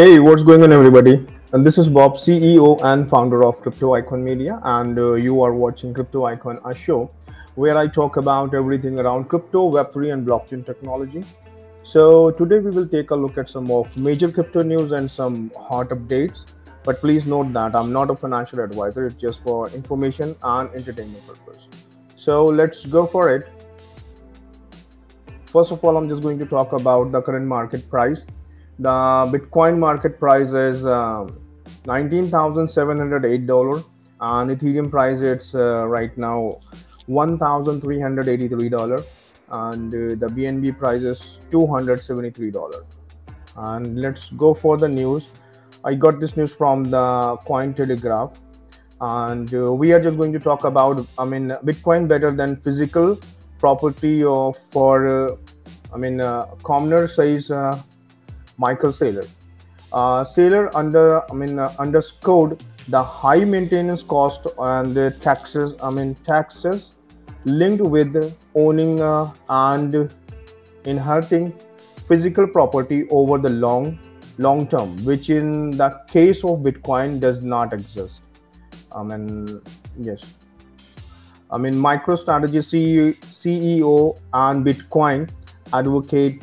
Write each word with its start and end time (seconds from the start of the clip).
Hey, 0.00 0.18
what's 0.18 0.42
going 0.42 0.62
on, 0.62 0.72
everybody? 0.72 1.26
And 1.52 1.66
this 1.66 1.76
is 1.76 1.90
Bob, 1.90 2.14
CEO 2.14 2.80
and 2.82 3.06
founder 3.06 3.44
of 3.44 3.60
Crypto 3.60 3.88
Ikon 3.96 4.22
Media, 4.22 4.58
and 4.64 4.98
uh, 4.98 5.12
you 5.12 5.42
are 5.42 5.52
watching 5.52 5.92
Crypto 5.92 6.20
Ikon, 6.20 6.58
a 6.64 6.74
show 6.74 7.10
where 7.54 7.76
I 7.76 7.86
talk 7.86 8.16
about 8.16 8.54
everything 8.54 8.98
around 8.98 9.28
crypto, 9.28 9.70
Web3, 9.70 10.14
and 10.14 10.26
blockchain 10.26 10.64
technology. 10.64 11.22
So 11.82 12.30
today 12.30 12.60
we 12.60 12.70
will 12.70 12.88
take 12.88 13.10
a 13.10 13.14
look 13.14 13.36
at 13.36 13.50
some 13.50 13.70
of 13.70 13.94
major 13.94 14.32
crypto 14.32 14.62
news 14.62 14.92
and 14.92 15.10
some 15.10 15.52
hot 15.54 15.90
updates. 15.90 16.54
But 16.82 16.96
please 17.00 17.26
note 17.26 17.52
that 17.52 17.76
I'm 17.76 17.92
not 17.92 18.08
a 18.08 18.16
financial 18.16 18.60
advisor; 18.60 19.04
it's 19.04 19.16
just 19.16 19.42
for 19.42 19.68
information 19.68 20.34
and 20.42 20.70
entertainment 20.70 21.26
purpose. 21.26 21.68
So 22.16 22.46
let's 22.46 22.86
go 22.86 23.04
for 23.04 23.28
it. 23.36 23.46
First 25.44 25.72
of 25.72 25.84
all, 25.84 25.98
I'm 25.98 26.08
just 26.08 26.22
going 26.22 26.38
to 26.38 26.46
talk 26.46 26.72
about 26.72 27.12
the 27.12 27.20
current 27.20 27.46
market 27.46 27.90
price 27.90 28.24
the 28.80 29.28
bitcoin 29.32 29.78
market 29.78 30.18
price 30.18 30.52
is 30.52 30.84
um, 30.86 31.28
$19708 31.84 33.84
and 34.20 34.50
ethereum 34.50 34.90
price 34.90 35.20
it's 35.20 35.54
uh, 35.54 35.86
right 35.86 36.16
now 36.16 36.58
$1383 37.08 39.16
and 39.52 39.94
uh, 39.94 40.14
the 40.22 40.28
bnb 40.34 40.78
price 40.78 41.02
is 41.02 41.40
$273 41.50 42.82
and 43.56 44.00
let's 44.00 44.30
go 44.30 44.54
for 44.54 44.76
the 44.76 44.88
news. 44.88 45.32
I 45.84 45.94
got 45.94 46.20
this 46.20 46.36
news 46.36 46.54
from 46.54 46.84
the 46.84 47.36
Cointelegraph 47.46 48.38
and 49.00 49.52
uh, 49.54 49.72
we 49.72 49.92
are 49.92 50.00
just 50.00 50.18
going 50.18 50.32
to 50.32 50.38
talk 50.38 50.64
about 50.64 51.04
i 51.18 51.24
mean 51.24 51.48
bitcoin 51.64 52.06
better 52.06 52.30
than 52.30 52.54
physical 52.56 53.18
property 53.58 54.22
of 54.22 54.58
for 54.58 55.06
uh, 55.06 55.34
i 55.94 55.96
mean 55.96 56.20
uh, 56.20 56.44
commoner 56.62 57.08
says 57.08 57.50
uh, 57.50 57.74
Michael 58.64 58.90
Saylor. 58.90 59.28
Uh, 59.92 60.22
Saylor 60.22 60.64
under 60.74 61.04
I 61.30 61.34
mean 61.34 61.58
uh, 61.58 61.72
underscored 61.78 62.62
the 62.88 63.02
high 63.02 63.44
maintenance 63.44 64.02
cost 64.02 64.46
and 64.58 64.94
the 64.94 65.10
taxes 65.20 65.74
I 65.82 65.90
mean 65.90 66.14
taxes 66.26 66.92
linked 67.44 67.82
with 67.82 68.18
owning 68.54 69.00
uh, 69.00 69.32
and 69.48 70.14
inheriting 70.84 71.52
physical 72.08 72.46
property 72.46 73.00
over 73.10 73.38
the 73.38 73.50
long 73.50 73.98
long 74.38 74.66
term, 74.66 74.96
which 75.04 75.30
in 75.30 75.70
the 75.70 75.88
case 76.08 76.44
of 76.44 76.60
Bitcoin 76.68 77.18
does 77.20 77.42
not 77.42 77.72
exist. 77.72 78.22
I 78.92 79.02
mean 79.02 79.60
yes. 79.98 80.36
I 81.52 81.58
mean, 81.58 81.74
MicroStrategy 81.74 82.60
CEO 83.36 84.16
and 84.32 84.64
Bitcoin 84.64 85.28
advocate 85.72 86.42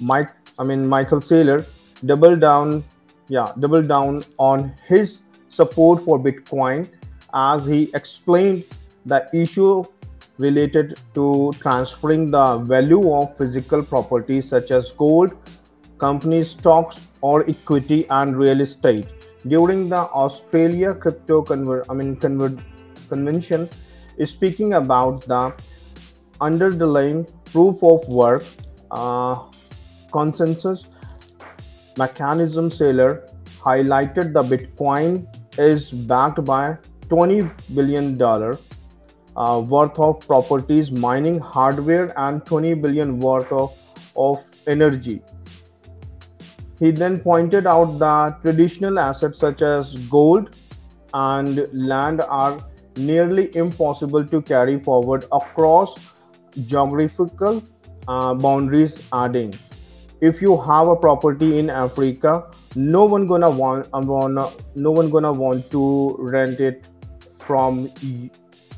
Mike 0.00 0.30
I 0.58 0.64
mean, 0.64 0.88
Michael 0.88 1.18
Saylor 1.18 1.66
doubled 2.06 2.40
down, 2.40 2.84
yeah, 3.28 3.52
doubled 3.58 3.88
down 3.88 4.22
on 4.38 4.72
his 4.86 5.22
support 5.48 6.02
for 6.02 6.18
Bitcoin 6.18 6.88
as 7.32 7.66
he 7.66 7.90
explained 7.94 8.64
the 9.06 9.28
issue 9.34 9.82
related 10.38 10.98
to 11.14 11.52
transferring 11.60 12.30
the 12.30 12.58
value 12.58 13.12
of 13.14 13.36
physical 13.36 13.82
properties 13.82 14.48
such 14.48 14.70
as 14.70 14.92
gold, 14.92 15.32
company 15.98 16.42
stocks, 16.42 17.08
or 17.20 17.48
equity 17.48 18.06
and 18.10 18.36
real 18.36 18.60
estate. 18.60 19.06
During 19.46 19.88
the 19.88 20.08
Australia 20.24 20.94
crypto 20.94 21.42
conver- 21.42 21.84
I 21.88 21.94
mean 21.94 22.16
conver- 22.16 22.62
convention 23.08 23.68
is 24.16 24.30
speaking 24.30 24.74
about 24.74 25.22
the 25.22 25.52
underlying 26.40 27.26
proof 27.44 27.82
of 27.82 28.08
work 28.08 28.44
uh, 28.90 29.36
consensus 30.16 30.88
mechanism 31.96 32.70
Saylor 32.70 33.10
highlighted 33.64 34.32
the 34.32 34.42
Bitcoin 34.42 35.26
is 35.58 35.90
backed 35.90 36.44
by 36.44 36.76
20 37.08 37.50
billion 37.74 38.16
dollar 38.18 38.56
uh, 39.36 39.62
worth 39.66 39.98
of 39.98 40.26
properties, 40.26 40.90
mining 40.90 41.38
hardware, 41.38 42.12
and 42.16 42.44
20 42.46 42.74
billion 42.74 43.18
worth 43.18 43.50
of, 43.52 43.76
of 44.16 44.44
energy. 44.66 45.22
He 46.78 46.90
then 46.90 47.20
pointed 47.20 47.66
out 47.66 47.98
that 47.98 48.42
traditional 48.42 48.98
assets 48.98 49.38
such 49.38 49.62
as 49.62 49.94
gold 50.08 50.56
and 51.14 51.68
land 51.72 52.20
are 52.22 52.58
nearly 52.96 53.56
impossible 53.56 54.24
to 54.26 54.42
carry 54.42 54.78
forward 54.78 55.24
across 55.32 56.12
geographical 56.66 57.62
uh, 58.06 58.34
boundaries, 58.34 59.08
adding 59.12 59.54
if 60.28 60.40
you 60.40 60.56
have 60.66 60.88
a 60.88 60.96
property 60.96 61.58
in 61.58 61.68
Africa, 61.68 62.46
no 62.74 63.04
one 63.04 63.26
gonna 63.26 63.50
want, 63.50 63.88
uh, 63.92 64.00
wanna, 64.02 64.48
no 64.74 64.90
one 64.90 65.10
gonna 65.10 65.32
want 65.32 65.70
to 65.70 66.16
rent 66.18 66.60
it 66.60 66.88
from 67.38 67.90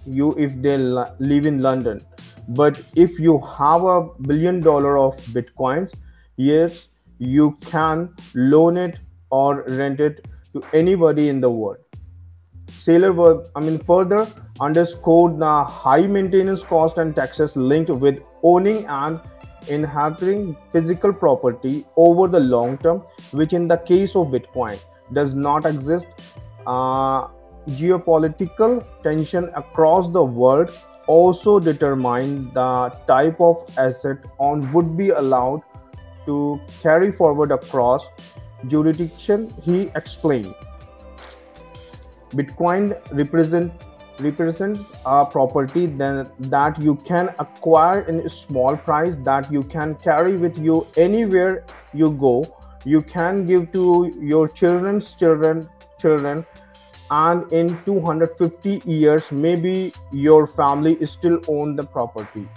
you 0.04 0.34
if 0.36 0.60
they 0.60 0.76
live 0.76 1.46
in 1.46 1.60
London. 1.60 2.04
But 2.48 2.80
if 2.96 3.20
you 3.20 3.38
have 3.58 3.84
a 3.84 4.02
billion 4.22 4.60
dollar 4.60 4.98
of 4.98 5.16
bitcoins, 5.36 5.94
yes, 6.36 6.88
you 7.18 7.52
can 7.60 8.12
loan 8.34 8.76
it 8.76 8.98
or 9.30 9.62
rent 9.68 10.00
it 10.00 10.26
to 10.52 10.64
anybody 10.72 11.28
in 11.28 11.40
the 11.40 11.50
world. 11.50 11.78
Saylor, 12.68 13.48
I 13.54 13.60
mean, 13.60 13.78
further 13.78 14.26
underscored 14.60 15.38
the 15.38 15.62
high 15.62 16.06
maintenance 16.06 16.62
cost 16.64 16.98
and 16.98 17.14
taxes 17.14 17.56
linked 17.56 17.90
with 17.90 18.20
owning 18.42 18.84
and 18.86 19.20
inheriting 19.68 20.56
physical 20.70 21.12
property 21.12 21.86
over 21.96 22.28
the 22.28 22.40
long 22.40 22.78
term, 22.78 23.02
which 23.32 23.52
in 23.52 23.68
the 23.68 23.78
case 23.78 24.16
of 24.16 24.28
Bitcoin 24.28 24.78
does 25.12 25.34
not 25.34 25.66
exist. 25.66 26.08
Uh, 26.66 27.28
geopolitical 27.70 28.84
tension 29.02 29.50
across 29.54 30.08
the 30.10 30.22
world 30.22 30.70
also 31.06 31.58
determine 31.58 32.52
the 32.54 32.88
type 33.06 33.40
of 33.40 33.64
asset 33.78 34.18
on 34.38 34.70
would 34.72 34.96
be 34.96 35.10
allowed 35.10 35.62
to 36.26 36.60
carry 36.82 37.12
forward 37.12 37.52
across 37.52 38.06
jurisdiction 38.66 39.52
he 39.62 39.90
explained 39.94 40.54
bitcoin 42.30 42.96
represent 43.12 43.85
represents 44.20 44.92
a 45.04 45.24
property 45.24 45.86
then 45.86 46.30
that 46.38 46.80
you 46.80 46.94
can 46.96 47.34
acquire 47.38 48.00
in 48.02 48.20
a 48.20 48.28
small 48.28 48.76
price 48.76 49.16
that 49.28 49.50
you 49.52 49.62
can 49.62 49.94
carry 49.96 50.36
with 50.36 50.58
you 50.58 50.86
anywhere 50.96 51.64
you 51.92 52.10
go. 52.10 52.44
You 52.84 53.02
can 53.02 53.46
give 53.46 53.72
to 53.72 54.14
your 54.20 54.48
children's 54.48 55.14
children 55.14 55.68
children 55.98 56.46
and 57.10 57.52
in 57.52 57.78
250 57.84 58.80
years 58.90 59.30
maybe 59.32 59.92
your 60.12 60.46
family 60.46 61.04
still 61.06 61.40
own 61.48 61.76
the 61.76 61.82
property. 61.84 62.48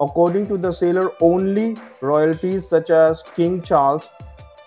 According 0.00 0.48
to 0.48 0.58
the 0.58 0.68
Saylor 0.68 1.14
only 1.20 1.76
royalties 2.00 2.68
such 2.68 2.90
as 2.90 3.22
king 3.34 3.62
charles 3.62 4.10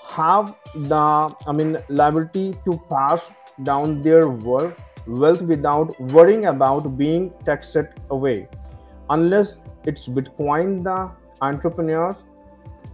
have 0.09 0.55
the 0.75 1.35
i 1.47 1.51
mean 1.51 1.77
liability 1.89 2.53
to 2.65 2.79
pass 2.89 3.31
down 3.63 4.01
their 4.01 4.29
work 4.29 4.77
wealth 5.07 5.41
without 5.41 5.99
worrying 6.11 6.45
about 6.45 6.97
being 6.97 7.33
taxed 7.45 7.77
away. 8.11 8.47
Unless 9.09 9.61
it's 9.85 10.07
Bitcoin, 10.07 10.83
the 10.83 11.11
entrepreneurs 11.41 12.15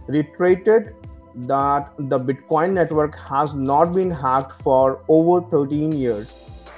reiterated 0.06 0.94
that 1.34 1.92
the 1.98 2.18
Bitcoin 2.18 2.72
network 2.72 3.18
has 3.18 3.54
not 3.54 3.92
been 3.92 4.10
hacked 4.10 4.62
for 4.62 5.02
over 5.08 5.46
13 5.48 5.92
years 5.92 6.34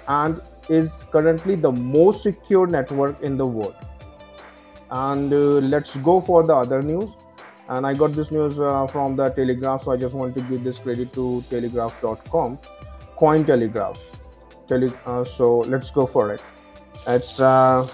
and 0.08 0.40
is 0.70 1.04
currently 1.12 1.54
the 1.54 1.72
most 1.72 2.22
secure 2.22 2.66
network 2.66 3.20
in 3.22 3.36
the 3.36 3.46
world. 3.46 3.76
And 4.90 5.32
uh, 5.32 5.36
let's 5.36 5.96
go 5.96 6.20
for 6.20 6.42
the 6.44 6.54
other 6.54 6.80
news. 6.80 7.10
And 7.68 7.84
I 7.84 7.94
got 7.94 8.12
this 8.12 8.30
news 8.30 8.60
uh, 8.60 8.86
from 8.86 9.16
the 9.16 9.28
Telegraph, 9.28 9.82
so 9.82 9.90
I 9.90 9.96
just 9.96 10.14
want 10.14 10.34
to 10.36 10.40
give 10.42 10.62
this 10.62 10.78
credit 10.78 11.12
to 11.14 11.42
telegraph.com. 11.50 12.58
Cointelegraph 13.18 14.20
uh, 14.70 15.24
so 15.24 15.58
let's 15.60 15.90
go 15.90 16.06
for 16.06 16.32
it. 16.32 16.44
It's 17.06 17.40
uh, 17.40 17.88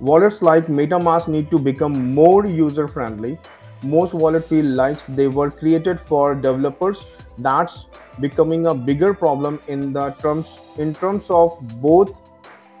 wallets 0.00 0.42
like 0.42 0.66
metamask 0.66 1.28
need 1.28 1.50
to 1.50 1.58
become 1.58 2.14
more 2.14 2.46
user 2.46 2.88
friendly 2.88 3.38
most 3.84 4.14
wallet 4.14 4.44
feel 4.44 4.64
like 4.64 4.98
they 5.16 5.26
were 5.26 5.50
created 5.50 6.00
for 6.00 6.34
developers. 6.34 7.18
That's 7.38 7.86
becoming 8.20 8.66
a 8.66 8.74
bigger 8.74 9.14
problem 9.14 9.60
in 9.66 9.92
the 9.92 10.10
terms 10.10 10.60
in 10.78 10.94
terms 10.94 11.30
of 11.30 11.58
both 11.80 12.14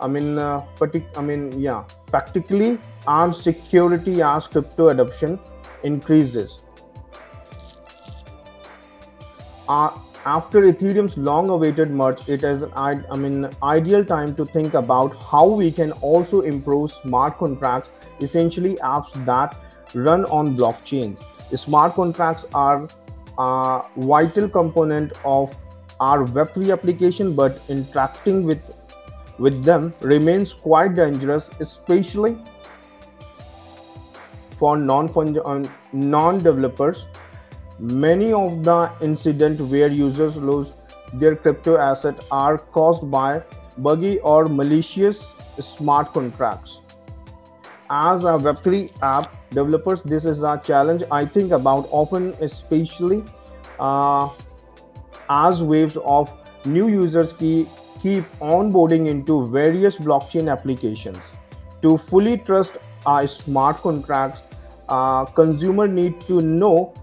i 0.00 0.06
mean 0.06 0.36
uh, 0.38 0.60
partic- 0.76 1.16
i 1.16 1.22
mean 1.22 1.58
yeah 1.58 1.84
practically 2.08 2.78
and 3.06 3.34
security 3.34 4.20
as 4.20 4.46
crypto 4.46 4.88
adoption 4.88 5.38
increases. 5.84 6.62
Uh, 9.68 9.90
after 10.24 10.62
Ethereum's 10.62 11.16
long-awaited 11.16 11.90
merge, 11.90 12.28
it 12.28 12.44
is 12.44 12.62
an 12.62 13.04
I 13.10 13.16
mean 13.16 13.48
ideal 13.62 14.04
time 14.04 14.34
to 14.36 14.44
think 14.44 14.74
about 14.74 15.16
how 15.16 15.48
we 15.48 15.70
can 15.70 15.92
also 16.00 16.42
improve 16.42 16.92
smart 16.92 17.38
contracts, 17.38 17.90
essentially 18.20 18.74
apps 18.76 19.12
that 19.26 19.58
run 19.94 20.24
on 20.26 20.56
blockchains. 20.56 21.24
Smart 21.56 21.94
contracts 21.94 22.46
are 22.54 22.88
a 23.38 23.82
vital 23.96 24.48
component 24.48 25.12
of 25.24 25.56
our 26.00 26.24
web3 26.24 26.72
application 26.72 27.34
but 27.34 27.60
interacting 27.68 28.44
with 28.44 28.60
with 29.38 29.64
them 29.64 29.92
remains 30.00 30.52
quite 30.52 30.94
dangerous 30.94 31.50
especially 31.60 32.36
for 34.58 34.76
non 34.76 35.08
uh, 35.16 35.62
non 35.92 36.42
developers 36.42 37.06
many 37.82 38.32
of 38.32 38.62
the 38.62 38.90
incident 39.00 39.60
where 39.60 39.88
users 39.88 40.36
lose 40.36 40.70
their 41.14 41.34
crypto 41.34 41.76
asset 41.78 42.24
are 42.30 42.58
caused 42.58 43.10
by 43.10 43.42
buggy 43.78 44.20
or 44.20 44.48
malicious 44.48 45.20
smart 45.58 46.12
contracts. 46.12 46.80
As 47.90 48.24
a 48.24 48.38
web3 48.38 48.90
app 49.02 49.50
developers 49.50 50.02
this 50.02 50.24
is 50.24 50.42
a 50.42 50.58
challenge 50.64 51.02
i 51.10 51.26
think 51.26 51.52
about 51.52 51.86
often 51.90 52.32
especially 52.40 53.22
uh, 53.78 54.30
as 55.28 55.62
waves 55.62 55.98
of 56.04 56.32
new 56.64 56.88
users 56.88 57.32
keep, 57.32 57.66
keep 58.00 58.24
onboarding 58.40 59.08
into 59.08 59.46
various 59.48 59.96
blockchain 59.96 60.50
applications. 60.50 61.18
To 61.82 61.98
fully 61.98 62.38
trust 62.38 62.76
a 63.06 63.26
smart 63.26 63.78
contracts 63.78 64.42
uh, 64.88 65.24
consumer 65.24 65.88
need 65.88 66.20
to 66.22 66.40
know 66.40 66.94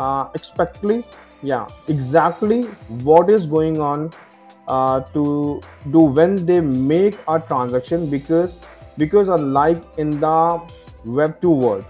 uh, 0.00 0.28
expectly 0.34 1.04
yeah 1.42 1.66
exactly 1.88 2.62
what 3.10 3.30
is 3.30 3.46
going 3.46 3.80
on 3.80 4.10
uh, 4.68 5.00
to 5.14 5.60
do 5.90 6.00
when 6.18 6.36
they 6.46 6.60
make 6.60 7.18
a 7.28 7.40
transaction 7.40 8.10
because 8.10 8.54
because 8.98 9.28
unlike 9.28 9.82
in 9.98 10.20
the 10.20 10.60
web 11.04 11.40
2 11.40 11.50
world 11.50 11.84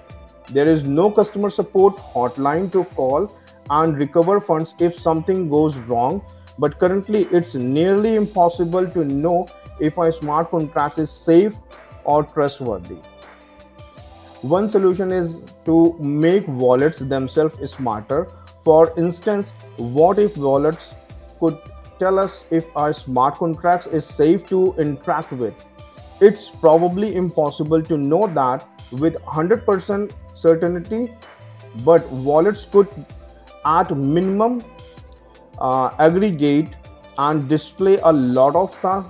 there 0.53 0.69
is 0.69 0.85
no 0.85 1.11
customer 1.11 1.49
support 1.49 1.97
hotline 1.97 2.71
to 2.73 2.85
call 3.01 3.31
and 3.79 3.97
recover 3.99 4.41
funds 4.41 4.75
if 4.81 4.95
something 4.95 5.49
goes 5.49 5.79
wrong. 5.81 6.23
But 6.59 6.79
currently 6.79 7.23
it's 7.31 7.55
nearly 7.55 8.17
impossible 8.17 8.87
to 8.89 9.05
know 9.05 9.47
if 9.79 9.97
a 9.97 10.11
smart 10.13 10.51
contract 10.51 10.99
is 10.99 11.11
safe 11.11 11.55
or 12.05 12.25
trustworthy 12.25 12.99
one 14.43 14.69
solution 14.69 15.13
is 15.13 15.41
to 15.67 15.95
make 16.01 16.47
wallets 16.49 16.99
themselves 16.99 17.71
smarter. 17.71 18.27
For 18.65 18.93
instance 18.97 19.51
what 19.77 20.19
if 20.19 20.37
wallets 20.37 20.95
could 21.39 21.59
tell 21.99 22.19
us 22.19 22.45
if 22.51 22.65
our 22.75 22.93
smart 22.93 23.35
contracts 23.35 23.87
is 23.87 24.07
safe 24.07 24.47
to 24.47 24.75
interact 24.79 25.33
with? 25.33 25.55
It's 26.21 26.49
probably 26.49 27.15
impossible 27.15 27.83
to 27.83 27.97
know 27.97 28.27
that 28.29 28.67
with 28.93 29.15
100% 29.17 30.13
certainty 30.35 31.13
but 31.85 32.11
wallets 32.11 32.65
could 32.65 32.89
at 33.65 33.95
minimum 33.95 34.61
uh, 35.59 35.91
aggregate 35.99 36.69
and 37.19 37.49
display 37.49 37.99
a 37.99 38.13
lot 38.13 38.57
of 38.57 38.81
the 38.81 39.05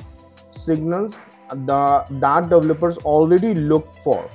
signals 0.50 1.16
the, 1.50 2.04
that 2.10 2.48
developers 2.48 2.98
already 2.98 3.54
look 3.54 3.94
for 4.02 4.28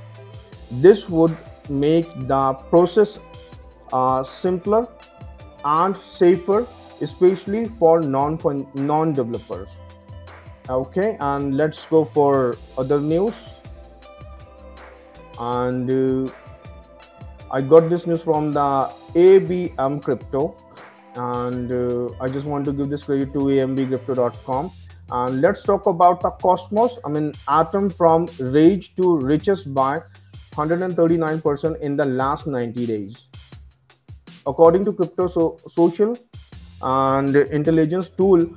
this 0.72 1.10
would 1.10 1.38
make 1.70 2.08
the 2.28 2.54
process 2.70 3.20
uh, 3.94 4.24
simpler 4.24 4.88
and 5.64 5.98
safer 5.98 6.66
especially 7.02 7.66
for 7.66 8.02
non 8.02 8.38
non 8.76 9.14
developers 9.14 9.78
okay 10.70 11.18
and 11.20 11.58
let's 11.58 11.86
go 11.86 12.04
for 12.04 12.56
other 12.78 13.00
news. 13.00 13.50
And 15.40 15.92
uh, 15.92 16.32
i 17.52 17.62
got 17.62 17.90
this 17.90 18.08
news 18.08 18.24
from 18.24 18.54
the 18.54 18.94
abm 19.14 20.02
crypto. 20.02 20.56
And 21.16 21.72
uh, 21.72 22.14
i 22.22 22.28
just 22.28 22.46
want 22.46 22.66
to 22.66 22.74
give 22.74 22.90
this 22.90 23.04
credit 23.04 23.34
to 23.34 23.40
ambcrypto.com 23.40 24.72
and 25.12 25.42
let's 25.42 25.64
talk 25.64 25.86
about 25.86 26.20
the 26.22 26.32
cosmos 26.32 26.98
i 27.06 27.10
mean 27.10 27.32
atom 27.48 27.90
from 27.90 28.28
rage 28.40 28.96
to 28.96 29.18
richest 29.20 29.72
by 29.74 30.02
139% 30.56 31.80
in 31.80 31.96
the 31.96 32.06
last 32.06 32.48
90 32.48 32.86
days. 32.86 33.28
According 34.48 34.86
to 34.86 34.94
crypto 34.94 35.28
so- 35.28 35.58
social 35.68 36.16
and 36.82 37.36
intelligence 37.36 38.10
tool 38.10 38.48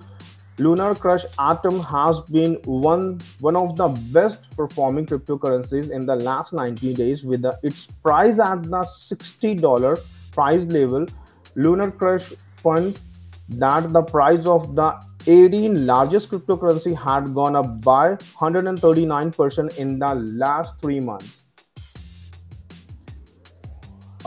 LunarCrush 0.59 1.25
atom 1.39 1.79
has 1.85 2.21
been 2.23 2.55
one 2.65 3.21
one 3.39 3.55
of 3.55 3.77
the 3.77 3.89
best 4.13 4.51
performing 4.57 5.07
cryptocurrencies 5.07 5.93
in 5.93 6.05
the 6.05 6.17
last 6.17 6.53
90 6.53 6.95
days 6.95 7.25
with 7.25 7.43
the, 7.43 7.57
its 7.63 7.87
price 7.87 8.41
at 8.41 8.65
the 8.65 8.81
$60 8.81 10.33
price 10.33 10.65
level. 10.65 11.07
LunarCrush 11.55 12.37
fund 12.57 12.99
that 13.51 13.93
the 13.93 14.03
price 14.03 14.47
of 14.47 14.75
the 14.75 15.01
18 15.29 15.87
largest 15.87 16.31
cryptocurrency 16.33 16.97
had 16.97 17.33
gone 17.35 17.55
up 17.55 17.81
by 17.81 18.15
139% 18.15 19.79
in 19.79 19.99
the 20.01 20.15
last 20.15 20.75
3 20.83 20.99
months 20.99 21.43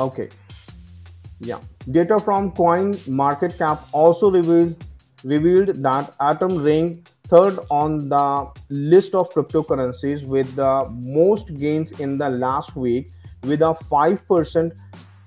okay. 0.06 0.30
Yeah. 1.40 1.60
Data 1.90 2.20
from 2.20 2.52
coin 2.52 2.96
market 3.08 3.58
cap 3.58 3.80
also 3.92 4.30
revealed 4.32 4.76
revealed 5.24 5.70
that 5.84 6.14
atom 6.20 6.64
ranked 6.64 7.12
third 7.28 7.60
on 7.70 8.10
the 8.10 8.48
list 8.70 9.16
of 9.16 9.30
cryptocurrencies 9.34 10.26
with 10.26 10.56
the 10.56 10.88
most 10.92 11.54
gains 11.56 11.92
in 12.00 12.18
the 12.18 12.30
last 12.30 12.76
week 12.76 13.10
with 13.44 13.62
a 13.62 13.76
5% 13.90 14.72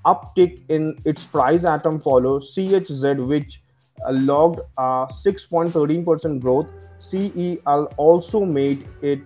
uptick 0.04 0.60
in 0.68 0.96
its 1.04 1.24
price 1.24 1.64
atom 1.64 2.00
follow 2.00 2.38
chz 2.40 3.26
which 3.26 3.60
uh, 4.06 4.12
logged 4.12 4.60
a 4.76 5.06
6.13% 5.06 6.40
growth. 6.40 6.68
Cel 6.98 7.84
also 7.96 8.44
made 8.44 8.86
it 9.02 9.20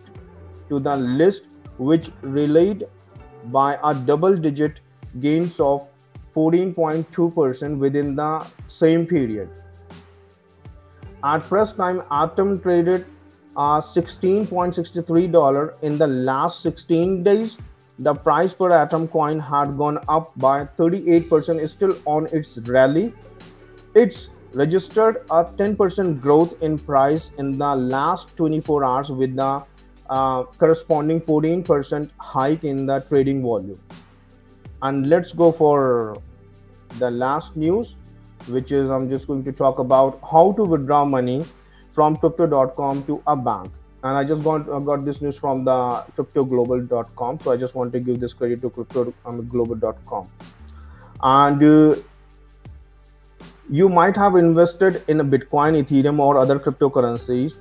to 0.69 0.79
the 0.79 0.97
list 0.97 1.45
which 1.79 2.11
relayed 2.23 2.85
by 3.47 3.79
a 3.83 3.95
double 3.95 4.37
digit 4.37 4.81
gains 5.21 5.61
of 5.61 5.89
14.2% 6.35 7.79
within 7.79 8.15
the 8.15 8.47
same 8.69 9.07
period. 9.07 9.49
At 11.25 11.43
press 11.43 11.73
time, 11.73 12.03
Atom 12.11 12.61
traded 12.61 13.07
uh, 13.57 13.81
$16.63 13.81 15.83
in 15.83 15.97
the 15.99 16.07
last 16.07 16.63
16 16.63 17.25
days. 17.25 17.59
The 17.99 18.15
price 18.15 18.55
per 18.55 18.71
Atom 18.71 19.09
coin 19.09 19.41
had 19.41 19.77
gone 19.77 19.99
up 20.09 20.31
by 20.37 20.67
38%, 20.79 21.69
still 21.69 21.97
on 22.07 22.27
its 22.27 22.59
rally. 22.59 23.13
It's 23.97 24.29
registered 24.53 25.25
a 25.31 25.43
10% 25.45 26.21
growth 26.21 26.63
in 26.63 26.79
price 26.79 27.33
in 27.39 27.59
the 27.59 27.75
last 27.75 28.37
24 28.37 28.85
hours 28.85 29.11
with 29.11 29.35
the 29.35 29.65
uh, 30.09 30.45
corresponding 30.45 31.21
14% 31.21 32.13
hike 32.19 32.63
in 32.65 32.87
the 32.87 33.01
trading 33.01 33.43
volume 33.43 33.79
and 34.83 35.09
let's 35.09 35.33
go 35.33 35.51
for 35.53 36.17
the 36.99 37.11
last 37.11 37.57
news 37.57 37.97
which 38.49 38.73
is 38.73 38.89
i'm 38.89 39.09
just 39.09 39.27
going 39.27 39.45
to 39.45 39.53
talk 39.53 39.79
about 39.79 40.19
how 40.31 40.53
to 40.53 40.63
withdraw 40.63 41.05
money 41.05 41.45
from 41.93 42.17
crypto.com 42.17 43.03
to 43.05 43.21
a 43.27 43.37
bank. 43.37 43.71
And 44.05 44.17
i 44.17 44.25
just 44.25 44.45
got, 44.45 44.69
uh, 44.69 44.79
got 44.79 45.05
this 45.05 45.21
news 45.21 45.37
from 45.37 45.65
the 45.65 46.05
cryptoglobal.com 46.17 47.41
so 47.41 47.53
i 47.53 47.57
just 47.57 47.75
want 47.75 47.93
to 47.93 48.01
give 48.01 48.21
this 48.21 48.33
credit 48.33 48.61
to 48.63 48.71
cryptoglobal.com 48.71 50.29
and 51.23 51.63
uh, 51.63 51.97
you 53.69 53.89
might 53.89 54.17
have 54.17 54.37
invested 54.37 55.03
in 55.09 55.21
a 55.21 55.25
bitcoin 55.25 55.83
ethereum 55.83 56.21
or 56.21 56.39
other 56.39 56.59
cryptocurrencies 56.59 57.55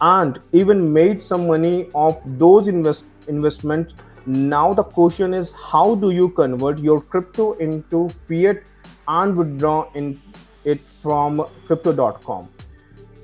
and 0.00 0.38
even 0.52 0.92
made 0.92 1.22
some 1.22 1.46
money 1.46 1.88
of 1.94 2.20
those 2.38 2.68
invest 2.68 3.04
investments 3.28 3.94
now 4.26 4.72
the 4.72 4.82
question 4.82 5.34
is 5.34 5.52
how 5.52 5.94
do 5.94 6.10
you 6.10 6.28
convert 6.30 6.78
your 6.78 7.00
crypto 7.00 7.52
into 7.54 8.08
fiat 8.08 8.62
and 9.08 9.36
withdraw 9.36 9.90
in 9.94 10.18
it 10.64 10.80
from 10.80 11.44
crypto.com 11.66 12.48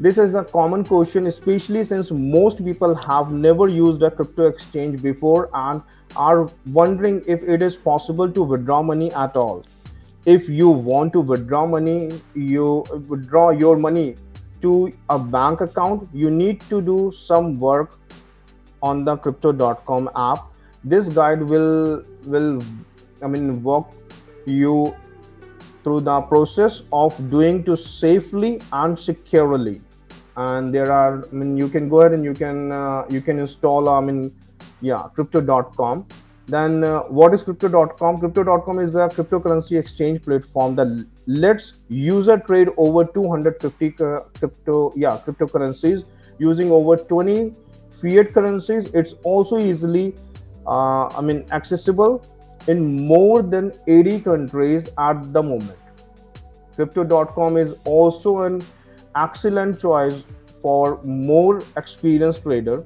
this 0.00 0.16
is 0.16 0.36
a 0.36 0.44
common 0.44 0.84
question 0.84 1.26
especially 1.26 1.82
since 1.82 2.12
most 2.12 2.64
people 2.64 2.94
have 2.94 3.32
never 3.32 3.66
used 3.66 4.02
a 4.04 4.10
crypto 4.10 4.46
exchange 4.46 5.02
before 5.02 5.50
and 5.52 5.82
are 6.16 6.48
wondering 6.68 7.20
if 7.26 7.42
it 7.42 7.62
is 7.62 7.76
possible 7.76 8.30
to 8.30 8.44
withdraw 8.44 8.80
money 8.80 9.12
at 9.12 9.36
all. 9.36 9.66
If 10.24 10.48
you 10.48 10.68
want 10.68 11.12
to 11.14 11.20
withdraw 11.20 11.66
money 11.66 12.10
you 12.34 12.84
withdraw 13.08 13.50
your 13.50 13.76
money 13.76 14.14
to 14.62 14.92
a 15.10 15.18
bank 15.18 15.62
account 15.62 16.08
you 16.12 16.30
need 16.30 16.60
to 16.68 16.80
do 16.80 17.10
some 17.10 17.58
work 17.58 17.98
on 18.82 19.04
the 19.04 19.16
crypto.com 19.16 20.10
app 20.14 20.46
this 20.84 21.08
guide 21.08 21.42
will 21.42 22.02
will 22.24 22.62
i 23.22 23.26
mean 23.26 23.62
walk 23.62 23.92
you 24.46 24.94
through 25.82 26.00
the 26.00 26.20
process 26.22 26.82
of 26.92 27.16
doing 27.30 27.62
to 27.64 27.76
safely 27.76 28.60
and 28.72 28.98
securely. 28.98 29.80
And 30.36 30.72
there 30.72 30.92
are 30.92 31.24
i 31.28 31.34
mean 31.34 31.56
you 31.56 31.68
can 31.68 31.88
go 31.88 32.00
ahead 32.00 32.12
and 32.12 32.24
you 32.24 32.34
can 32.34 32.70
uh, 32.70 33.04
you 33.10 33.20
can 33.20 33.38
install 33.40 33.88
i 33.88 34.00
mean 34.00 34.32
yeah 34.80 35.08
crypto.com 35.14 36.06
then 36.46 36.84
uh, 36.84 37.00
what 37.18 37.34
is 37.34 37.42
crypto.com 37.42 38.18
crypto.com 38.18 38.78
is 38.78 38.94
a 38.94 39.08
cryptocurrency 39.08 39.78
exchange 39.78 40.22
platform 40.22 40.76
that 40.76 41.06
lets 41.26 41.84
user 41.88 42.38
trade 42.38 42.68
over 42.76 43.04
250 43.04 43.90
crypto 44.38 44.92
yeah 44.94 45.18
cryptocurrencies 45.26 46.04
using 46.38 46.70
over 46.70 46.96
20 46.96 47.52
fiat 48.00 48.32
currencies. 48.32 48.92
It's 48.94 49.14
also 49.24 49.58
easily 49.58 50.14
uh, 50.74 51.04
i 51.18 51.20
mean 51.20 51.44
accessible 51.50 52.22
in 52.68 53.06
more 53.06 53.42
than 53.42 53.72
80 53.86 54.20
countries 54.20 54.90
at 54.98 55.32
the 55.32 55.42
moment. 55.42 55.78
Crypto.com 56.76 57.56
is 57.56 57.78
also 57.84 58.42
an 58.42 58.62
excellent 59.16 59.80
choice 59.80 60.24
for 60.62 61.02
more 61.02 61.62
experienced 61.76 62.42
trader. 62.42 62.84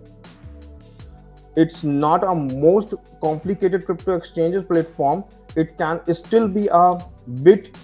It's 1.57 1.85
not 1.85 2.25
a 2.25 2.35
most 2.35 2.95
complicated 3.21 3.85
crypto 3.85 4.17
exchanges 4.17 4.65
platform. 4.65 5.25
It 5.57 5.77
can 5.77 6.01
still 6.15 6.49
be 6.49 6.69
a 6.73 6.99
bit 7.43 7.77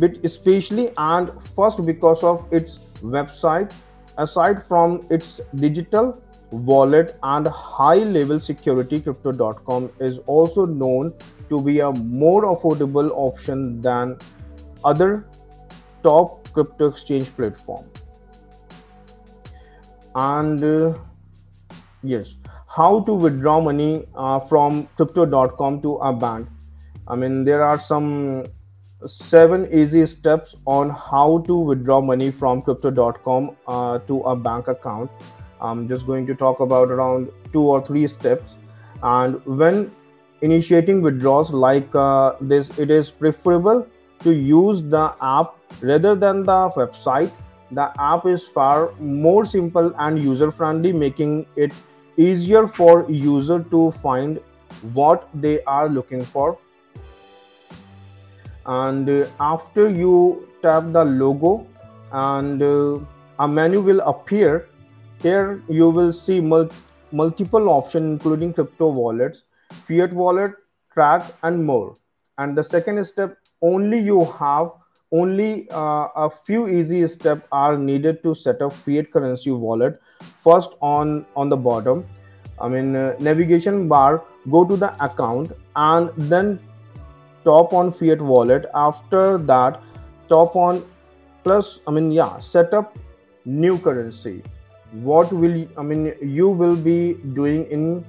bit 0.00 0.22
especially 0.22 0.90
and 0.98 1.30
first 1.42 1.86
because 1.86 2.22
of 2.22 2.46
its 2.52 2.78
website. 3.00 3.72
Aside 4.18 4.62
from 4.64 5.00
its 5.08 5.40
digital 5.54 6.20
wallet 6.50 7.18
and 7.22 7.46
high 7.46 7.98
level 7.98 8.40
security 8.40 9.00
crypto.com 9.00 9.90
is 10.00 10.18
also 10.26 10.64
known 10.64 11.12
to 11.48 11.62
be 11.62 11.80
a 11.80 11.90
more 11.92 12.44
affordable 12.44 13.10
option 13.12 13.80
than 13.82 14.16
other 14.84 15.26
top 16.02 16.48
crypto 16.52 16.86
exchange 16.88 17.34
platform. 17.36 17.84
And 20.14 20.62
uh, 20.62 20.94
yes 22.02 22.38
how 22.78 23.00
to 23.00 23.14
withdraw 23.14 23.60
money 23.60 24.04
uh, 24.14 24.38
from 24.38 24.86
crypto.com 24.96 25.80
to 25.82 25.96
a 25.96 26.12
bank? 26.12 26.48
I 27.08 27.16
mean 27.16 27.44
there 27.44 27.62
are 27.64 27.78
some 27.78 28.44
seven 29.06 29.66
easy 29.72 30.04
steps 30.06 30.54
on 30.66 30.90
how 30.90 31.38
to 31.48 31.56
withdraw 31.70 32.00
money 32.00 32.30
from 32.30 32.62
crypto.com 32.62 33.56
uh, 33.66 33.98
to 34.10 34.20
a 34.20 34.36
bank 34.36 34.68
account 34.68 35.10
i'm 35.60 35.88
just 35.88 36.06
going 36.06 36.26
to 36.26 36.34
talk 36.34 36.60
about 36.60 36.90
around 36.90 37.28
two 37.52 37.62
or 37.62 37.84
three 37.84 38.06
steps. 38.06 38.56
And 39.02 39.40
when 39.44 39.90
initiating 40.40 41.00
withdrawals 41.02 41.50
like 41.50 41.94
uh, 41.94 42.34
this 42.40 42.78
it 42.78 42.90
is 42.90 43.10
preferable 43.10 43.86
to 44.20 44.34
use 44.34 44.82
the 44.82 45.14
app 45.20 45.54
rather 45.80 46.14
than 46.14 46.42
the 46.42 46.70
website. 46.70 47.30
The 47.70 47.92
app 48.00 48.26
is 48.26 48.46
far 48.46 48.92
more 48.98 49.44
simple 49.44 49.92
and 49.98 50.22
user 50.22 50.50
friendly 50.50 50.92
making 50.92 51.46
it 51.56 51.72
easier 52.16 52.66
for 52.66 53.10
user 53.10 53.62
to 53.70 53.90
find 53.90 54.40
what 54.92 55.28
they 55.34 55.62
are 55.64 55.88
looking 55.88 56.22
for. 56.22 56.58
And 58.66 59.08
uh, 59.08 59.26
after 59.40 59.88
you 59.88 60.48
tap 60.62 60.92
the 60.92 61.04
logo 61.04 61.66
and 62.12 62.62
uh, 62.62 62.98
a 63.38 63.48
menu 63.48 63.80
will 63.80 64.00
appear 64.00 64.68
here 65.22 65.62
you 65.68 65.90
will 65.90 66.12
see 66.12 66.40
mul 66.40 66.68
multiple 67.10 67.68
options 67.70 68.10
including 68.12 68.52
crypto 68.52 68.88
wallets 68.88 69.44
fiat 69.86 70.12
wallet 70.12 70.52
track 70.92 71.22
and 71.42 71.64
more. 71.64 71.94
And 72.38 72.56
the 72.56 72.64
second 72.64 73.04
step 73.04 73.36
only 73.62 73.98
you 73.98 74.24
have 74.24 74.70
only 75.10 75.68
uh, 75.70 76.08
a 76.14 76.30
few 76.30 76.68
easy 76.68 77.06
steps 77.06 77.42
are 77.50 77.76
needed 77.76 78.22
to 78.22 78.34
set 78.34 78.62
up 78.62 78.72
fiat 78.72 79.10
currency 79.10 79.50
wallet. 79.50 80.00
First 80.46 80.74
on 80.80 81.26
on 81.36 81.48
the 81.48 81.56
bottom 81.56 82.06
i 82.60 82.68
mean 82.68 82.96
uh, 82.96 83.14
navigation 83.20 83.76
bar 83.90 84.22
go 84.50 84.64
to 84.70 84.76
the 84.76 84.88
account 85.04 85.52
and 85.76 86.10
then 86.32 86.58
top 87.44 87.72
on 87.72 87.92
fiat 87.92 88.20
wallet. 88.20 88.66
After 88.74 89.38
that 89.38 89.82
top 90.28 90.56
on 90.56 90.82
plus 91.44 91.80
i 91.86 91.90
mean 91.90 92.10
yeah 92.12 92.38
set 92.38 92.74
up 92.74 92.96
new 93.44 93.78
currency 93.78 94.42
what 94.92 95.32
will 95.32 95.66
i 95.76 95.82
mean 95.82 96.14
you 96.22 96.48
will 96.48 96.76
be 96.76 97.14
doing 97.34 97.64
in 97.66 98.04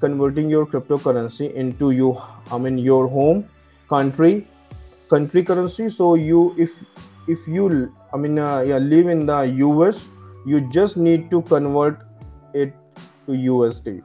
converting 0.00 0.48
your 0.48 0.64
cryptocurrency 0.66 1.52
into 1.52 1.90
you 1.90 2.16
i 2.52 2.58
mean 2.58 2.78
your 2.78 3.08
home 3.08 3.44
country 3.88 4.46
country 5.08 5.44
currency. 5.44 5.88
So 5.88 6.14
you 6.14 6.54
if 6.58 6.70
if 7.26 7.46
you 7.48 7.92
i 8.12 8.16
mean 8.16 8.38
uh, 8.38 8.60
yeah 8.60 8.78
live 8.78 9.08
in 9.08 9.26
the 9.26 9.38
us 9.84 10.08
you 10.46 10.60
just 10.70 10.96
need 10.96 11.30
to 11.30 11.42
convert 11.42 12.00
it 12.52 12.74
to 13.26 13.32
usd 13.32 14.02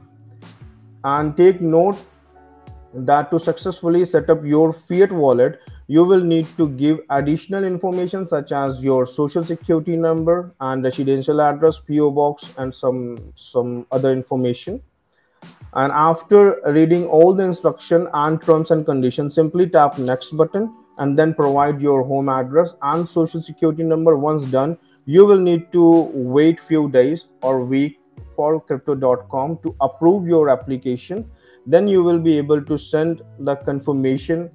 and 1.04 1.36
take 1.36 1.60
note 1.60 1.98
that 3.10 3.30
to 3.30 3.38
successfully 3.38 4.04
set 4.04 4.30
up 4.30 4.44
your 4.44 4.72
fiat 4.72 5.12
wallet 5.12 5.60
you 5.94 6.04
will 6.04 6.20
need 6.20 6.46
to 6.56 6.68
give 6.80 6.98
additional 7.10 7.64
information 7.64 8.24
such 8.24 8.52
as 8.52 8.80
your 8.88 9.04
social 9.04 9.42
security 9.42 9.96
number 9.96 10.54
and 10.60 10.84
residential 10.84 11.40
address 11.40 11.80
po 11.80 12.10
box 12.18 12.54
and 12.58 12.72
some 12.80 13.00
some 13.34 13.72
other 13.90 14.12
information. 14.12 14.80
And 15.72 15.96
after 16.02 16.42
reading 16.76 17.06
all 17.06 17.34
the 17.40 17.42
instruction 17.42 18.06
and 18.20 18.40
terms 18.50 18.70
and 18.76 18.86
conditions 18.90 19.34
simply 19.40 19.66
tap 19.78 19.98
next 19.98 20.36
button 20.42 20.68
and 20.98 21.18
then 21.18 21.34
provide 21.34 21.82
your 21.86 22.04
home 22.12 22.28
address 22.28 22.76
and 22.92 23.08
social 23.16 23.42
security 23.48 23.82
number. 23.94 24.16
Once 24.28 24.44
done 24.44 24.78
you 25.06 25.26
will 25.26 25.44
need 25.48 25.66
to 25.72 25.84
wait 26.36 26.60
few 26.60 26.88
days 27.00 27.26
or 27.42 27.64
week 27.64 27.98
for 28.36 28.60
crypto.com 28.60 29.58
to 29.64 29.74
approve 29.80 30.32
your 30.36 30.48
application. 30.50 31.28
Then 31.66 31.88
you 31.88 32.04
will 32.04 32.24
be 32.30 32.38
able 32.38 32.64
to 32.72 32.78
send 32.78 33.22
the 33.40 33.56
confirmation 33.56 34.50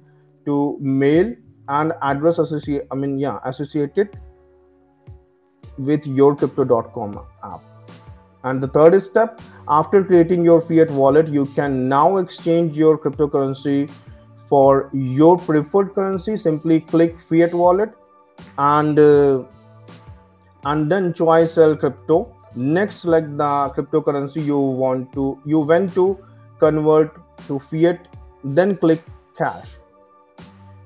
to 0.46 0.78
mail 0.80 1.34
and 1.68 1.92
address 2.02 2.38
associate 2.38 2.86
i 2.92 2.94
mean 2.94 3.18
yeah 3.18 3.38
associated 3.44 4.18
with 5.78 6.06
your 6.06 6.34
crypto.com 6.34 7.20
app. 7.44 7.60
And 8.44 8.62
the 8.62 8.68
third 8.68 9.00
step 9.02 9.40
after 9.68 10.04
creating 10.04 10.44
your 10.44 10.60
fiat 10.60 10.90
wallet 10.90 11.28
you 11.28 11.44
can 11.46 11.88
now 11.88 12.18
exchange 12.18 12.76
your 12.76 12.96
cryptocurrency 12.96 13.90
for 14.48 14.90
your 14.92 15.36
preferred 15.36 15.94
currency. 15.94 16.36
Simply 16.36 16.80
click 16.80 17.18
fiat 17.18 17.52
wallet 17.52 17.90
and 18.58 18.98
uh, 18.98 19.42
and 20.64 20.90
then 20.90 21.12
choose 21.12 21.52
sell 21.52 21.76
crypto. 21.76 22.32
Next 22.56 22.96
select 22.96 23.36
the 23.36 23.72
cryptocurrency 23.76 24.44
you 24.44 24.58
want 24.58 25.12
to 25.14 25.40
you 25.44 25.60
went 25.60 25.92
to 25.94 26.16
convert 26.60 27.16
to 27.48 27.58
fiat 27.58 28.08
then 28.44 28.76
click 28.76 29.02
cash 29.36 29.76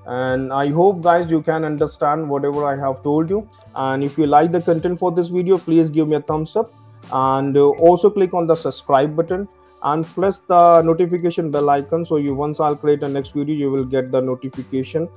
and 0.05 0.51
i 0.51 0.67
hope 0.67 1.03
guys 1.03 1.29
you 1.29 1.41
can 1.41 1.63
understand 1.63 2.27
whatever 2.27 2.65
i 2.65 2.75
have 2.75 3.03
told 3.03 3.29
you. 3.29 3.47
And 3.77 4.03
if 4.03 4.17
you 4.17 4.27
like 4.27 4.51
the 4.51 4.61
content 4.61 4.99
for 4.99 5.11
this 5.11 5.29
video 5.29 5.57
please 5.57 5.89
give 5.89 6.07
me 6.07 6.15
a 6.15 6.21
thumbs 6.21 6.55
up. 6.55 6.67
And 7.13 7.57
uh, 7.57 7.69
also 7.71 8.09
click 8.09 8.33
on 8.33 8.47
the 8.47 8.55
subscribe 8.55 9.15
button 9.15 9.47
and 9.83 10.05
press 10.05 10.39
the 10.39 10.81
notification 10.81 11.51
bell 11.51 11.69
icon. 11.69 12.05
So 12.05 12.17
you 12.17 12.33
once 12.33 12.59
i'll 12.59 12.75
create 12.75 13.01
a 13.03 13.09
next 13.09 13.33
video 13.33 13.55
you 13.55 13.71
will 13.71 13.85
get 13.85 14.11
the 14.11 14.21
notification 14.21 15.07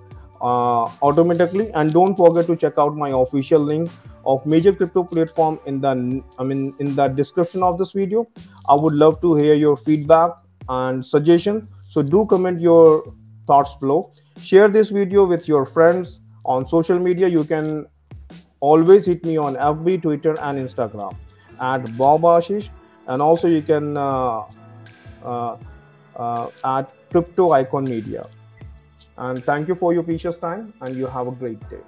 uh, 0.41 0.85
automatically. 1.03 1.71
And 1.73 1.93
don't 1.93 2.15
forget 2.15 2.47
to 2.47 2.57
check 2.57 2.79
out 2.79 2.97
my 2.97 3.11
official 3.11 3.61
link 3.61 3.91
of 4.27 4.45
major 4.47 4.73
crypto 4.73 5.05
platform 5.05 5.59
in 5.67 5.81
the 5.81 6.23
i 6.39 6.43
mean 6.43 6.73
in 6.81 6.95
the 6.95 7.09
description 7.09 7.63
of 7.63 7.79
this 7.79 7.93
video. 7.93 8.29
I 8.69 8.75
would 8.75 8.95
love 8.95 9.21
to 9.23 9.35
hear 9.35 9.55
your 9.55 9.77
feedback 9.77 10.33
and 10.69 11.05
suggestion. 11.05 11.69
So 11.89 12.03
do 12.03 12.27
comment 12.27 12.61
your 12.61 13.15
thoughts 13.47 13.77
below. 13.77 14.13
Share 14.39 14.69
this 14.69 14.91
video 14.91 15.25
with 15.25 15.49
your 15.49 15.65
friends 15.65 16.21
on 16.45 16.67
social 16.69 16.99
media. 16.99 17.29
You 17.29 17.45
can 17.45 17.87
always 18.61 19.05
hit 19.05 19.25
me 19.27 19.37
on 19.37 19.57
fb 19.57 20.01
twitter 20.01 20.35
and 20.41 20.59
instagram 20.59 21.15
at 21.61 21.97
bob 21.99 22.23
ashish. 22.23 22.71
And 23.07 23.21
also 23.21 23.49
you 23.49 23.63
can 23.63 23.97
uh, 23.97 24.43
uh, 25.23 25.57
uh, 26.17 26.49
at 26.65 26.91
crypto 27.11 27.51
ikon 27.51 27.89
media. 27.89 28.29
And 29.17 29.45
thank 29.45 29.69
you 29.69 29.75
for 29.75 29.93
your 29.95 30.03
precious 30.03 30.39
time 30.39 30.73
and 30.81 30.97
you 30.97 31.07
have 31.07 31.29
a 31.29 31.31
great 31.31 31.61
day 31.71 31.85